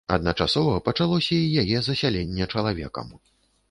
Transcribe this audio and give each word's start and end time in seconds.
Адначасова 0.15 0.79
пачалося 0.87 1.35
і 1.43 1.51
яе 1.65 1.77
засяленне 1.91 2.53
чалавекам. 2.53 3.07